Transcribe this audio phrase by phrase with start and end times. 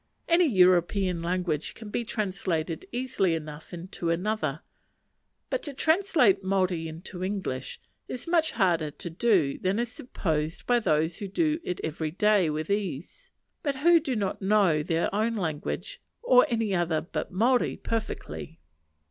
[0.27, 4.61] Any European language can be translated easily enough into any other;
[5.51, 10.79] but to translate Maori into English is much harder to do than is supposed by
[10.79, 13.29] those who do it every day with ease;
[13.61, 18.59] but who do not know their own language, or any other but Maori, perfectly.